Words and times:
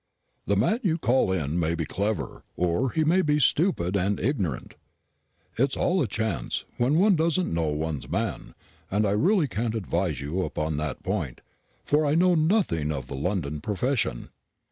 The 0.47 0.55
man 0.55 0.79
you 0.81 0.97
call 0.97 1.31
in 1.31 1.59
may 1.59 1.75
be 1.75 1.85
clever, 1.85 2.43
or 2.57 2.89
he 2.89 3.03
may 3.03 3.21
be 3.21 3.37
stupid 3.39 3.95
and 3.95 4.19
ignorant. 4.19 4.73
It's 5.59 5.77
all 5.77 6.01
a 6.01 6.07
chance, 6.07 6.65
when 6.77 6.97
one 6.97 7.15
doesn't 7.15 7.53
know 7.53 7.67
one's 7.67 8.09
man; 8.09 8.55
and 8.89 9.05
I 9.05 9.11
really 9.11 9.47
can't 9.47 9.75
advise 9.75 10.19
you 10.19 10.41
upon 10.43 10.77
that 10.77 11.03
point, 11.03 11.41
for 11.85 12.03
I 12.03 12.15
know 12.15 12.33
nothing 12.33 12.91
of 12.91 13.05
the 13.09 13.15
London 13.15 13.61
profession." 13.61 14.29